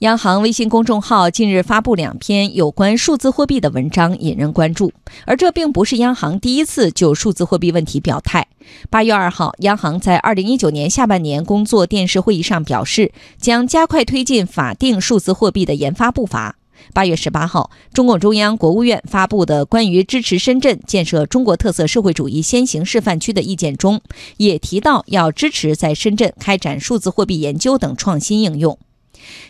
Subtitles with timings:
[0.00, 4.92] 央行微信公众号近日发布两篇有关数字货币的文章，引人关注。
[5.24, 8.46] 而这并不是央行第一次就数字货币问题表态。
[8.90, 16.56] 八月二号，央行在二零一九年下半年工作电视会议上表示，将加快推进法定数字货币的研发步伐。
[16.92, 24.02] 八月十八号，中共中央、国务院发布的关于支持深圳建设中国特色社会主义先行示范区的意见中，
[24.36, 28.78] 也提到要支持在深圳开展数字货币研究等创新应用。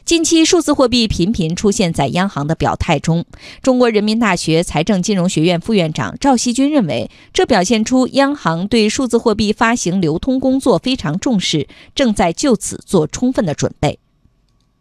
[0.04, 3.24] 近期数字货币频频出现在央行的表态中。
[3.62, 13.98] 中国人民大学财政金融学院副院长赵锡军认为，这表现出央行对数字货币发行流通工作非常重视，正在就此做充分的准备。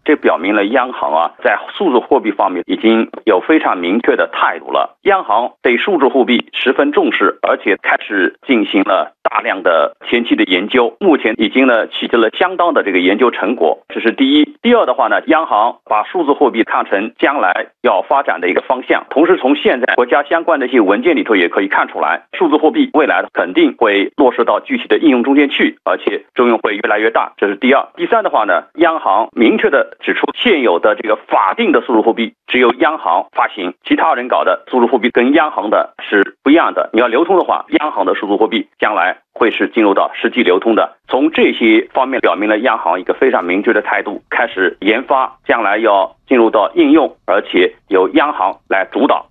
[0.06, 4.98] 这表明了央行啊，在数字货币方面已经有非常明确的态度了。
[5.02, 9.12] 央行对数字货币十分重视，而且开始进行了。
[9.28, 14.58] 大量的前期的研究，目前已经呢取得了相当的这个研究成果，这是第一。
[14.62, 27.84] 第二的话呢，央行把数字货币看成将来要发展的一个方向，同时从现在国家相关的一些文件里头也可以看出来，数字货币未来肯定会落实到具体的应用中间去，而且作用会越来越大，这是第二。
[27.98, 36.90] 第三的话呢，央行明确的指出，现有的这个法定的数字货币只有央行发行，其他人搞的数字货币跟央行的是不一样的。
[36.94, 39.18] 你要流通的话，央行的数字货币将来。
[39.38, 49.26] 会是进入到实际流通的，从这些方面表明了央行一个非常明确的态度，开始研发，将来要进入到应用，而且由央行来主导。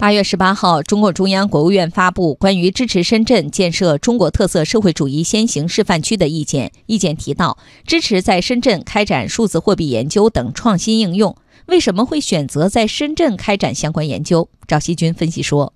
[0.00, 11.34] 八月十八号，中共中央、国务院发布关于支持深圳建设中国特色社会主义先行示范区的意见，意见提到支持在深圳开展数字货币研究等创新应用。
[11.66, 14.48] 为什么会选择在深圳开展相关研究？
[14.68, 15.72] 赵锡军分析说。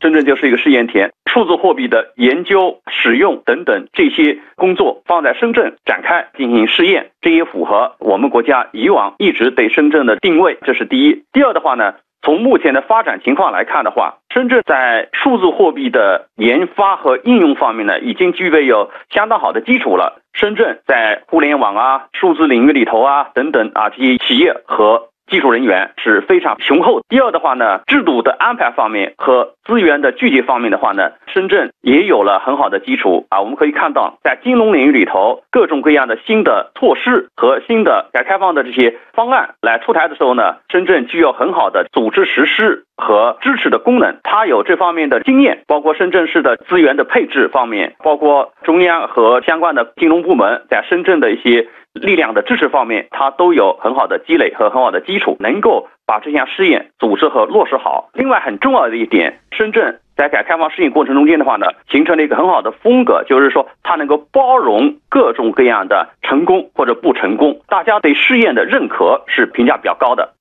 [0.00, 10.56] 深圳就是一个试验田，数字货币的研究、使用等等这些工作放在深圳展开进行试验，这也符合我们国家以往一直对深圳的定位。
[10.64, 11.22] 这是第一。
[11.34, 20.22] 第二的话呢，从目前的发展情况来看的话，深圳在数字货币的研发和应用方面呢，已经具备有相当好的基础了。
[20.32, 25.11] 深圳在互联网啊、数字领域里头啊等等啊这些企业和。
[25.32, 27.00] 技术人员是非常雄厚。
[27.08, 33.40] 第二的话呢，制度的安排方面和资源的聚集方面的话呢，深圳也有了很好的基础啊。
[33.40, 44.14] 我们可以看到，在金融领域里头，各种各样的新的措施和新的改革开放的这些方案来出台的时候呢，深圳具有很好的组织实施和支持的功能。
[44.22, 51.66] 它有这方面的经验，包括深圳市的资源的配置方面，包括中央和相关的金融部门在深圳的一些。
[51.94, 58.10] 力量的支持方面，它都有很好的积累和很好的基础，能够把这项试验组织和落实好。
[58.14, 70.32] 另外，很重要的一点，深圳在改革开放试验过程中间的话呢，形成了一个很好的风格，就是说它能够包容各种各样的成功或者不成功，大家对试验的认可是评价比较高的。